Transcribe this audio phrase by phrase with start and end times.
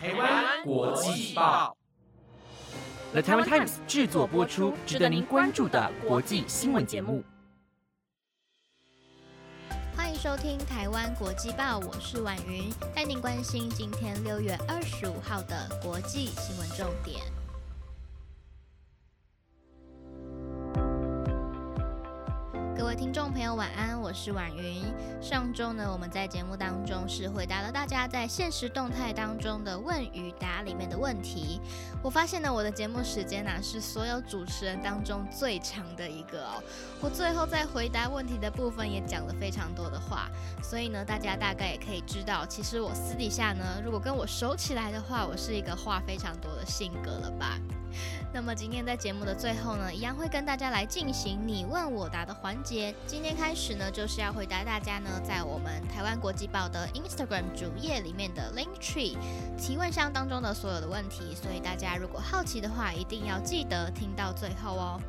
[0.00, 1.76] 台湾国际报
[3.10, 7.24] ，The Taiwan Times 制作播出，值得您关注的国际新闻节目。
[9.96, 17.20] 欢迎收听台湾国际报，我是婉云，带您关心今天六月二十五号的国际新闻重点。
[22.88, 24.82] 各位听众朋友，晚安，我是婉云。
[25.20, 31.60] 上周呢，我们在节目当中是回答了大家在现实动态当中的问与答里面的问题。
[32.02, 36.62] 我发现呢，我的节目时间呢是所有主持人当中最长的一个哦。
[37.02, 40.30] 我最后在回答问题的部分也讲了非常多的话，
[40.62, 47.58] 所以呢，大家大概也可以知道，其实我私底下呢，如果跟我熟起来的话，我是一个话非常多的性格了吧。
[48.32, 52.94] 那么今天在节目的最后呢，一样会跟大家来进行你问我答的环节。
[53.06, 59.16] 今天开始呢，就是要回答大家呢，在我们台湾国际报的 Instagram 主页里面的 Link Tree
[59.56, 61.34] 提问箱当中的所有的问题。
[61.34, 65.00] 所以大家如果好奇的话，一定要记得听到最后哦。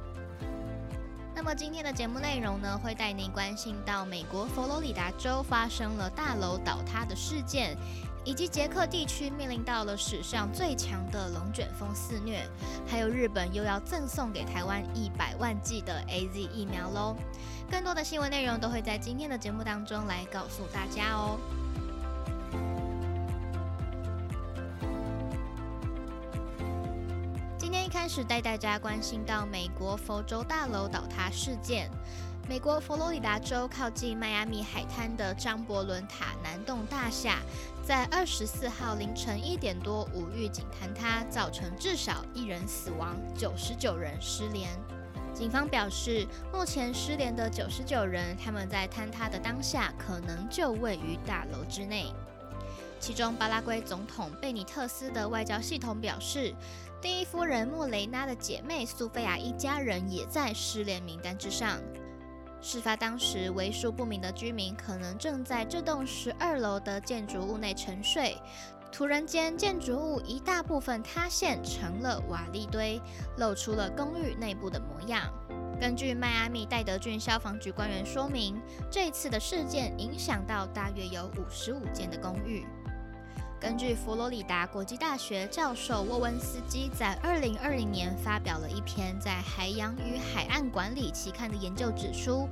[1.35, 7.77] 那么今天的节目内容呢，会带您关心到美国佛罗里达州发生了大楼倒塌的事件。
[8.23, 12.47] 以及捷克地区面临到了史上最强的龙卷风肆虐，
[12.87, 17.15] 还有日本又要赠送给台湾一百万剂的 A Z 疫苗喽。
[17.71, 21.39] 更多的新闻内容都会在今天的节目当中来告诉大家哦。
[27.57, 31.89] 今天一开始带大家关心到美国佛州大楼倒塌事件。
[32.49, 37.41] 美国佛罗里达州靠近迈阿密海滩的张伯伦塔南栋大厦，
[37.83, 44.67] 在二十四号凌晨一点多无预警坍塌，造成至少一人死亡，九十九人失联。
[45.31, 52.11] 警方表示，目前失联的九十九人，他们在坍塌的当下可能就位于大楼之内。
[52.99, 56.51] 其中，巴拉圭总统贝尼特斯的外交系统表示，
[56.99, 61.79] 第一夫人莫雷娜的姐妹苏菲亚一家人也在失联名单之上。
[62.61, 68.37] 事发当时，为数不明的居民可能正在这栋十二楼的建筑物内沉睡。
[68.91, 72.99] 突然间，建筑物一大部分塌陷成了瓦砾堆，
[73.37, 75.31] 露出了公寓内部的模样。
[75.79, 78.59] 根据迈阿密戴德郡消防局官员说明，
[78.91, 82.65] 这次的事件影响到大约有五十五间的公寓。
[83.59, 92.47] 根据佛罗里达国际大学教授沃温斯基在二零二零年发表了一篇在《海洋与海岸管理》期刊的研究，指出，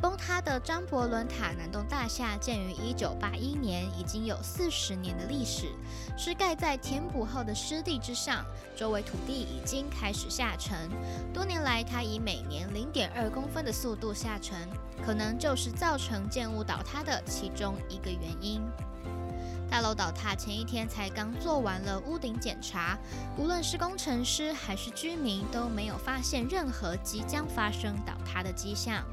[0.00, 5.72] 崩塌的张伯伦塔南栋大厦建于一九八一年，已经有四十年的历史，
[6.16, 8.44] 是盖在填补后的湿地之上，
[8.76, 10.88] 周围土地已经开始下沉，
[11.32, 14.56] 多年来它以每年零点二公分的速度下沉，
[15.04, 18.62] 可能就是造成建物倒塌的其中一个原因。
[19.70, 22.96] 大楼倒塌前一天才刚做完了屋顶检查，
[23.36, 29.04] 无论是工程师还是居民都没有发现任何即将发生倒塌的迹象。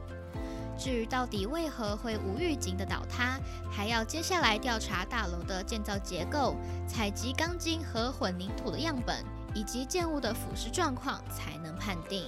[0.78, 3.40] 至于到底为何会无预警的倒塌，
[3.72, 6.56] 还要接下来调查大楼的建造结构、
[6.88, 9.24] 采集钢筋和混凝土的样本，
[9.54, 12.26] 以及建物的腐蚀状况才能判定。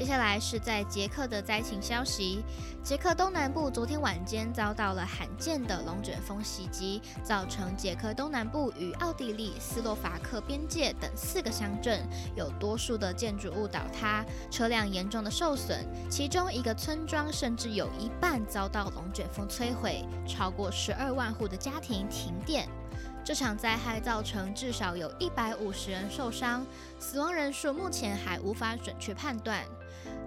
[0.00, 2.42] 接下来是在捷克的灾情消息。
[2.82, 12.00] 捷克东南部昨天晚间遭到了罕见的龙卷风袭击，造成捷克东南部与奥地利、斯洛伐克边界等四个乡镇
[12.34, 22.66] 有多数的建筑物倒塌，车辆严重的受损，其中一个村庄甚至有一半遭到龙卷风摧毁，超过十二万户的家庭停电。
[23.22, 26.64] 这场灾害造成至少有一百五十人受伤，
[26.98, 29.62] 死亡人数目前还无法准确判断。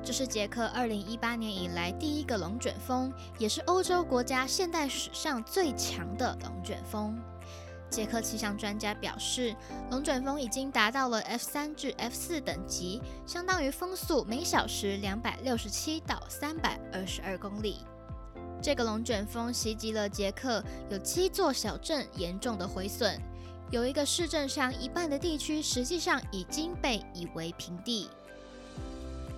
[0.05, 7.17] 这是捷克二零一八年以来第一个龙卷风，也是欧洲国家现代史上最强的龙卷风。
[7.89, 9.55] 捷克气象专家表示，
[9.91, 17.85] 龙卷风已经达到了 F 三至 F 四等级，相当于风速每小时两百六十七到三百二十二公里。
[18.61, 23.17] 这个龙卷风袭击了捷克，有七座小镇严重的毁损，
[23.71, 28.09] 有一个市镇上一半的地区实际上已经被夷为平地。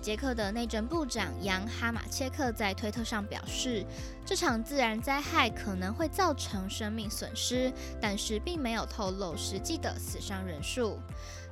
[0.06, 3.84] 捷克的内政部长杨哈马切克在推特上表示，
[4.24, 11.00] 这场自然灾害可能会造成生命损失，但是并没有透露实际的死伤人数。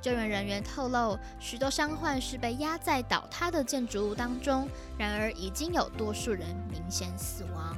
[0.01, 7.75] 救援人员透露，许多伤患是被压在倒塌的建筑物当中，然而已经有多数人明显死亡。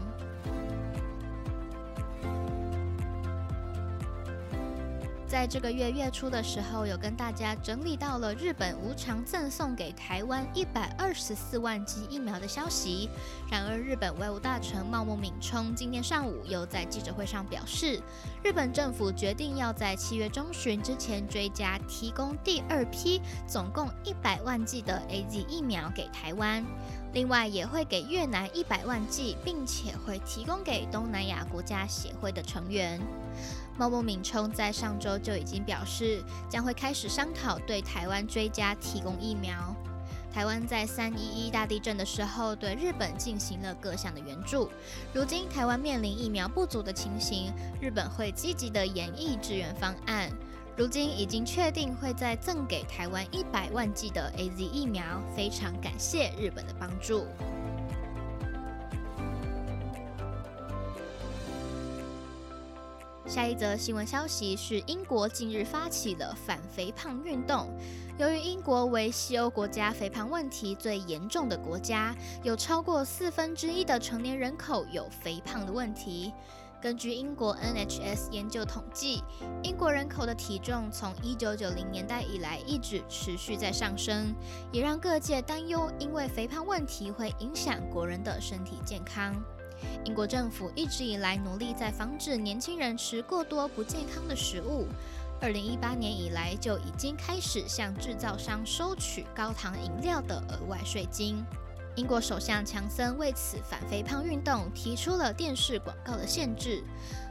[5.28, 13.10] 在这个月月初的时候，有跟大家整理到了日本无偿赠送给台湾一百二十四万剂疫苗的消息。
[13.52, 18.02] 然而，日本外务大臣茂木敏充今天上午又在记者会上表示，
[18.42, 26.66] 日本政府决定要在七月中旬之前追加提供第二批总共一百万剂的 A Z 疫苗给台湾，
[27.12, 33.02] 另外也会给越南一百万剂，并且会提供给东南亚国家协会的成员。
[33.78, 39.76] 茂木敏充在上周就已经表示，将会开始商讨对台湾追加提供疫苗。
[40.34, 44.70] 台湾在三一一大地震的时候，对日本进行了各项的援助。
[45.14, 47.52] 如今台湾面临疫苗不足的情形，
[47.82, 50.32] 日本会积极的演绎支援方案。
[50.76, 55.04] 如今已经确定会再赠给台湾一百万剂的 A Z 疫苗，
[55.36, 57.26] 非常感谢日本的帮助。
[63.28, 67.70] 下一则新闻消息是，英国近日发起了反肥胖运动。
[68.18, 76.34] 由于英国为西欧国家肥胖问题最严重的国家，有超过四分之一的成年人口有肥胖的问题。
[76.82, 79.22] 根据英国 NHS 研究统计，
[79.62, 84.34] 英国人口的体重从1990年代以来一直持续在上升，
[84.72, 89.36] 也让各界担忧，因为肥胖问题会影响国人的身体健康。
[90.06, 94.88] 英国政府一直以来努力在防止年轻人吃过多不健康的食物。
[95.40, 101.46] 二零一八年以来就已经开始向制造商收取高糖饮料的额外税金。
[101.96, 106.84] 英国首相强森为此反肥胖运动提出了电视广告的限制，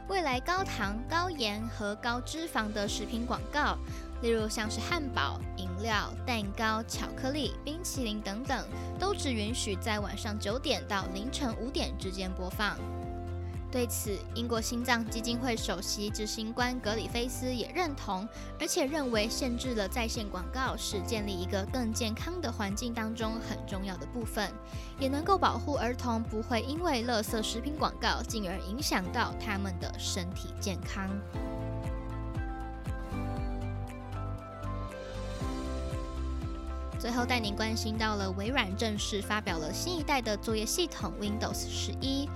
[0.09, 3.77] 未来高糖、高盐和高脂肪的食品广告。
[4.21, 8.67] 例如像是汉堡、饮料、蛋糕、巧克力、冰淇淋等等，
[8.99, 12.77] 都只允许在晚上九点到凌晨五点之间播放。
[13.69, 18.25] 对此，英国心脏基金会首席执行官格里菲斯也认同，
[18.59, 24.49] 而且认为限制了在线广告是建立一个更健康的环境当中很重要的部分，
[24.97, 31.09] 也能够保护儿童不会因为垃圾食品广告进而影响到他们的身体健康。
[36.99, 42.27] 最后带您关心到了微软正式发表了新一代的作业系统 Windows 十一。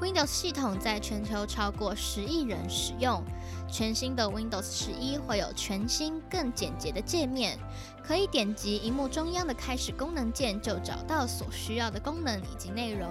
[0.00, 3.22] Windows 系统在全球超过十亿人使用。
[3.68, 7.58] 全新的 Windows 十一会有全新、更简洁的界面，
[8.06, 13.10] 可以点击荧幕中央的开始功能键就找到所需要的功能以及内容。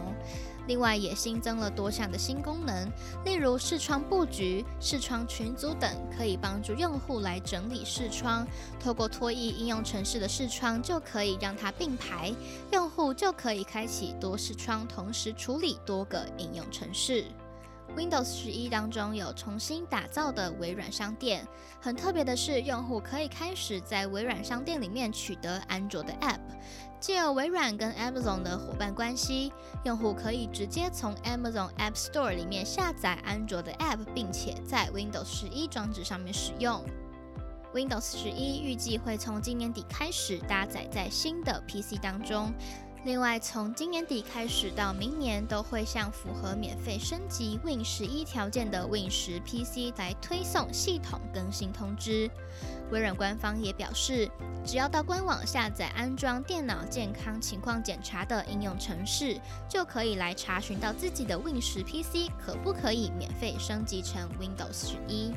[0.67, 2.89] 另外也新增了多项的新功能，
[3.23, 8.47] 例如视窗布局、视窗群组等，可以帮助用户来整理视窗。
[8.79, 12.33] 透过拖曳应用程式的视窗，就可以让它并排，
[12.71, 17.25] 用户就可以开启多视窗，同时处理多个应用程式。
[17.95, 21.47] Windows 十一当中有重新打造的微软商店，
[21.81, 26.39] 很特别的是，用户可以开始在微软商店里面取得安卓的 App。
[26.99, 29.53] 借由微软跟 Amazon 的伙伴关系，
[29.85, 36.83] 用户可以直接从 Amazon App Store 里面下载安卓的 App，并且在 Windows 十一装置上面使用。
[37.73, 42.53] Windows 十一预计会从今年底开始搭载在新的 PC 当中。
[43.05, 52.27] 另外，从今年底开始到明年，都会向符合免费升级 Win 十一条件的 Win 十 PC 来推送系统更新通知。
[52.89, 54.27] 微软官方也表示，
[54.65, 65.31] 只要到官网下载安装电脑健康情况检查的应用程式，就可以来查询到自己的 Win 十 PC 可不可以免费升级成 Windows 十一。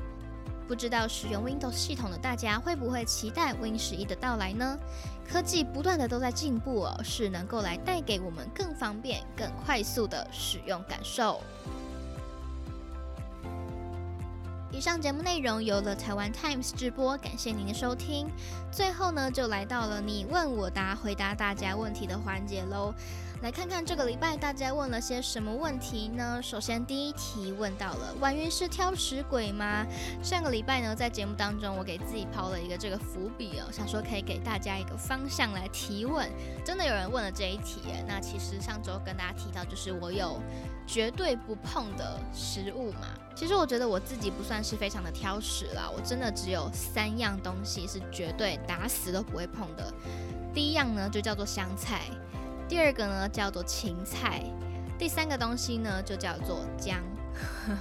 [0.69, 4.79] 不知道使用 Windows 系统的大家会不会期待 Win 十一的到来呢？
[5.27, 11.41] 科技不断的都在进步哦，是能够来带给我们更方便、更快速的使用感受。
[14.71, 18.29] 以上节目内容由了台湾 Times 直播，感谢您的收听。
[18.71, 22.95] 最后呢，就来到了你问我答、回答大家问题的环节喽。
[23.41, 26.43] 来看看这个礼拜大家问了些什么问题呢？
[26.43, 29.87] 首先第一题问到了婉云是挑食鬼吗？
[30.21, 36.29] 上个礼拜呢，在节目当中我给自己抛了一个这个伏笔哦，想说可以给大家一个方向来提问。
[36.65, 37.81] 真的有人问了这一题。
[38.09, 40.43] 那其实上周跟大家提到，就是我有
[40.85, 43.07] 绝对不碰的食物嘛。
[43.37, 49.95] 其实我觉得我自己不算是非常的挑食啦，我真的只有三样东西是绝对打死都不会碰的。
[50.53, 52.01] 第一样呢，就叫做香菜。
[52.69, 54.43] 第二个呢叫做芹菜，
[54.99, 57.01] 第三个东西呢就叫做姜。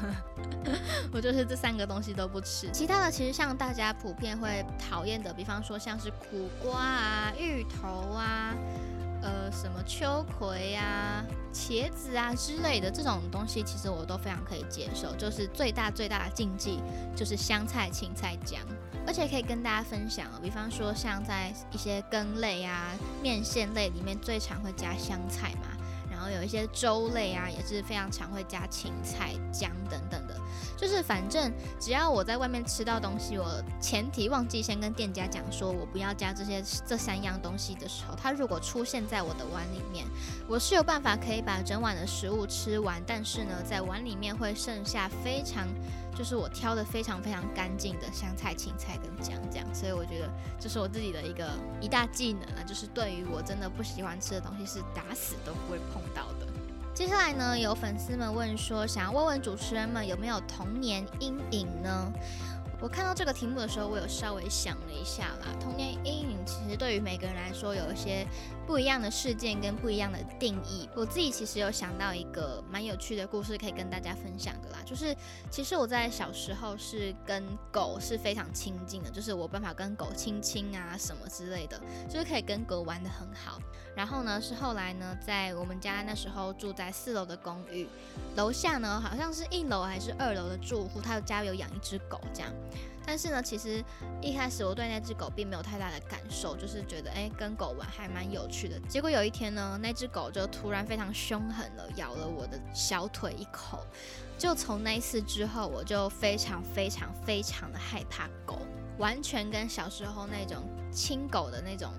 [1.12, 8.54] 我就是这三个东西都不吃，其他的其实像大家普遍会讨厌的，比方说像是苦瓜啊、芋头啊、
[9.22, 11.24] 呃什么秋葵啊、
[11.58, 15.16] 茄子啊之类的这种东西，其实我都非常可以接受。
[15.16, 16.80] 就是最大最大的禁忌
[17.16, 18.62] 就是香菜、芹菜、姜，
[19.08, 22.92] 而且可以跟大家分享哦，比方说像在一些羹类啊、
[23.24, 25.76] 面线类里面最常会加香菜嘛。
[26.12, 30.37] 然后有一些粥类啊，也是非常常会加芹菜、姜等等的。
[30.78, 40.06] 就是反正只要我在外面吃到东西，我前提忘记先跟店家讲说我不要加这些这三样东西的时候，它如果出现在我的碗里面，
[40.48, 45.68] 我是有办法可以把整碗的食物吃完，但是呢，在碗里面会剩下非常。
[46.18, 50.28] 就是我挑的非常非常干净的香菜、芹菜跟姜这样，所以我觉得
[50.60, 51.48] 这是我自己的一个
[51.80, 56.48] 一大技能啊，就是对于我真的不喜欢吃的东西是打死都不会碰到的。
[56.98, 62.12] 接下来呢，有粉丝们问说，想要问问主持人们有没有童年阴影呢？
[62.82, 65.56] 我看到这个题目的时候，我有稍微想了一下啦。
[65.60, 68.26] 童年阴影其实对于每个人来说有一些
[68.66, 70.90] 不一样的事件跟不一样的定义。
[70.96, 75.16] 我自己其实有想到一个蛮有趣的故事可以跟大家分享的啦，就是
[75.52, 83.60] 其实我在小时候是跟狗是非常亲近的，就是我办法跟狗亲亲啊什么之类的，就是可以跟狗玩的很好。
[83.98, 87.88] 然后呢，是后来呢，在我们家那时候住在四楼的公寓，
[88.36, 92.54] 楼下呢好像是一楼还是二楼的住户，他家有养一只狗这样。
[93.04, 93.84] 但是呢，其实
[94.22, 98.80] 一开始我对那只狗并没有太大的感受，就是觉得哎，跟狗玩还蛮有趣的。
[98.82, 103.80] 结果有一天呢，那只狗就突然非常凶狠的，咬了我的小腿一口。
[104.38, 108.60] 就从那一次之后，我就非常非常非常的害怕狗，
[108.98, 111.94] 完全跟小时候那种亲狗的那种。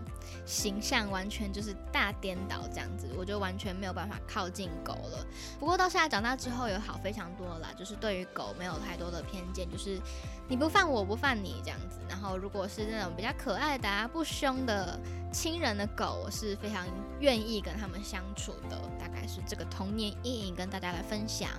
[0.44, 5.26] 形象完全就是大颠倒，这样子我就完全没有办法靠近狗了。
[5.58, 10.00] 不过到现在长大之后有好非常多啦，就是对于狗没有太多的偏见，就是
[10.48, 11.98] 你不犯我不犯你这样子。
[12.08, 14.98] 然后如果是那种比较可爱的、啊不凶的
[15.30, 16.86] 亲人的狗，我是非常
[17.20, 18.78] 愿意跟他们相处的。
[18.98, 21.50] 大概是这个童年阴影跟大家来分享。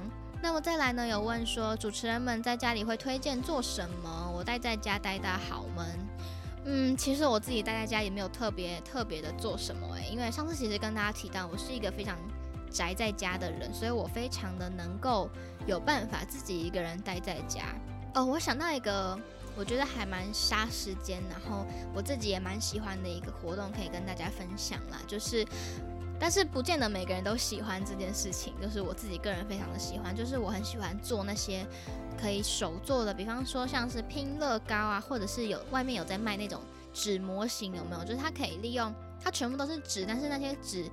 [0.42, 4.32] 那么再来呢，有问说主持人们在家里会推荐做什么？
[4.36, 5.86] 我待在家待的好闷。
[6.66, 12.18] 嗯，其实我自己待在家也没有特别特别的做什么诶，因为上次其实跟大家提到，我是一个非常
[12.70, 15.30] 宅在家的人，所以我非常的能够
[15.66, 17.64] 有办法自己一个人待在家。
[18.14, 19.18] 哦，我想到一个
[19.56, 25.46] 我觉得还蛮杀时间，然后我自己也蛮喜欢的一个活动，可以跟大家分享啦，就是，
[26.20, 31.66] 但是不见得每个人都喜欢这件事情，就是我自己个人非常的喜欢，就是我很喜欢做那些。
[32.22, 36.60] 可以手做的，比方说像是拼乐高啊，或者是有外面有在卖那种
[36.92, 38.04] 纸模型，有没有？
[38.04, 40.92] 就是它可以利用它全部都是纸，但是那些纸，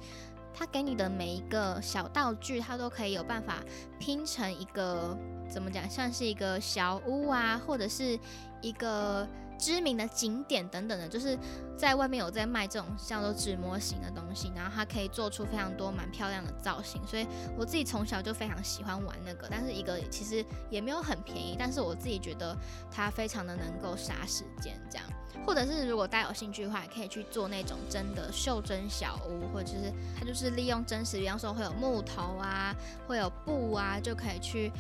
[0.54, 3.56] 它给你的每一个小道具，它都可以有办法
[3.99, 5.18] 拼成一个
[5.50, 8.16] 怎么讲，像是一个小屋啊，或者是
[8.62, 9.26] 一个。
[9.58, 11.38] 知名的景点等等的，就是
[11.76, 17.26] 在外面有在卖这种叫做纸模型的东西，然后它可以做出非常多蛮漂亮的造型，所以
[17.58, 19.48] 我自己从小就非常喜欢玩那个。
[19.50, 22.56] 但是一个其实也没有很便宜，但是我自己觉得
[22.90, 25.06] 它非常的能够杀时间这样。
[25.44, 32.75] 或者是如果大家有兴趣的话，也可以去做那种真的袖珍小屋，或者是它就是利用真实，比方说会有木头啊，
[33.06, 34.72] 会有布啊，就可以去。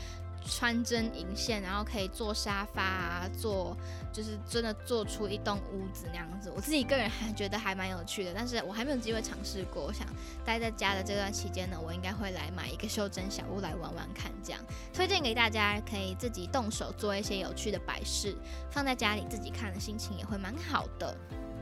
[0.46, 3.76] 穿针引线，然后可以做沙发啊，做
[4.12, 6.50] 就是真的做出一栋屋子那样子。
[6.54, 9.82] 我自己个人还觉得还蛮有趣的，但是我还没有机会尝试过。
[9.82, 10.06] 我想
[10.44, 14.60] 待在家的这段期间呢，我应该会来买一个袖珍小屋来玩玩看，这样
[14.94, 18.34] 推荐给大家，可以自己动手做一些有趣的摆饰，
[18.70, 21.16] 放在家里自己看的心情也会蛮好的。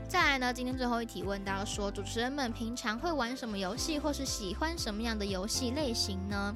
[0.07, 6.55] 再来呢，今天最后一题问到说，主持人们平常会玩什么游戏，或是喜欢什么样的游戏类型呢？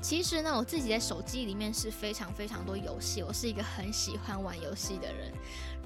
[0.00, 5.32] 其实呢，我自己在手机里面是非常非常多游戏，我是一个很喜欢玩游戏的人。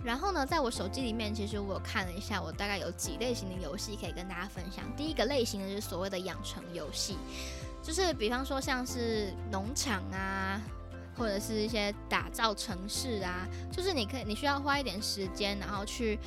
[0.04, 4.84] 然后呢，在我手机里面，其实我看了一下，我大概有几类型的游戏可以跟大家分享。
[4.96, 7.16] 第一个类型呢，就是所谓的养成游戏，
[7.82, 10.60] 就是比方说像是农场啊，
[11.16, 16.18] 或者是一些打造城市啊，就是你可以你需要花一点时间，然后去。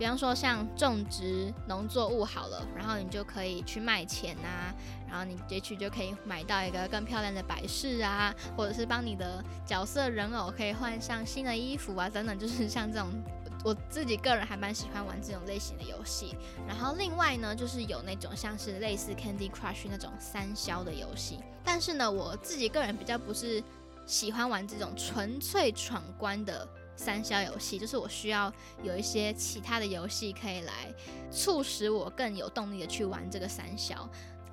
[0.00, 4.74] 比方说像种植农作物好了，然后你就可以去卖钱啊，
[5.06, 13.10] 然后你也许就可以买到一个更漂亮的摆饰啊，或者是帮你的角色人偶可以换上新的衣服啊，等等，就是像这种，
[13.62, 16.34] 我自己个人还蛮喜欢玩这种类型的游戏。
[16.66, 23.62] 然后另外呢，就是有那种像是类似 Candy Crush 那种三消的游戏，但是呢，我自己个人比较不是
[24.06, 26.66] 喜欢玩这种纯粹闯关的。
[27.00, 28.52] 三消游戏就是我需要
[28.82, 30.92] 有一些其他的游戏可以来
[31.30, 34.06] 促使我更有动力的去玩这个三消，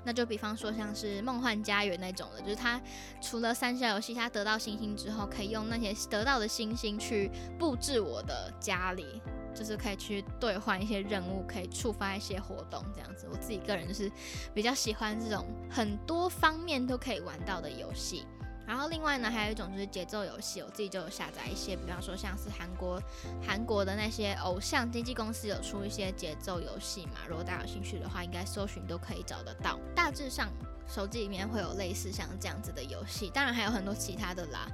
[0.05, 2.81] 那就比方说像是梦幻家园那种的，就是它
[3.21, 9.21] 除了三消游戏，它得到星星之后可以用那些得到的星星去布置我的家里。
[9.53, 13.27] 就是可以去兑换一些任务，可以触发一些活动这样子。
[13.27, 14.11] 我自己个人就是
[14.53, 18.27] 比较喜欢这种很多方面都可以玩到的游戏。
[18.67, 23.01] 然后另外呢，还有一种就是节奏游戏，我自己就有下载一些，比方说像是韩国
[23.41, 29.79] 韩国的那些偶像经纪公司有出一些节奏游戏嘛，如果大家有兴趣的话，应该搜寻都可以找得到。
[29.95, 30.49] 大致上
[30.85, 34.67] 手机里面会有类似像这样子的游戏，当然还有很多其他的啦。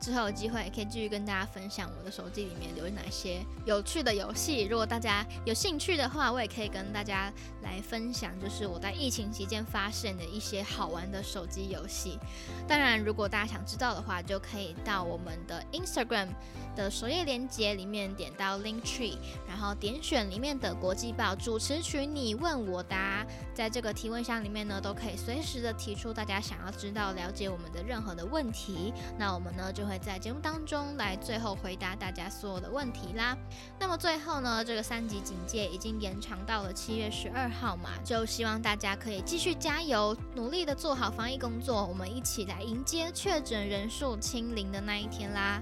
[0.00, 4.64] 之后有机会可以继续跟大家分享我的手机里面有哪些有趣的游戏。
[4.64, 7.30] 如果大家有兴趣的话，我也可以跟大家
[7.62, 12.18] 来分享，就是我在疫情期间发现的一些好玩的手机游戏。
[12.66, 16.28] 当然，如果大家想知道的话，就可以到我们的 Instagram
[16.74, 28.94] 的首页链接里面点到 Link Tree，然后点选里面的国际报主持群，你问我答，在这个提问箱里面呢，都可以随时的提出大家想要知道、了解我们的任何的问题。
[29.18, 29.89] 那我们呢就。
[29.90, 33.36] 会在节目当中来最后回答大家所有的问题啦。
[33.76, 45.60] 那么最后呢，这个三级警戒已经延长到了七月十二号嘛，就希望大家可以继续加油，努力的做好防疫工作，我们一起来迎接确诊人数清零的那一天啦。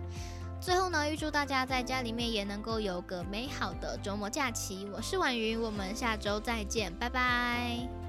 [0.60, 4.86] 最后呢，预祝大家在家里面也能够有个美好的周末假期。
[4.92, 8.07] 我是婉云，我们下周再见，拜拜。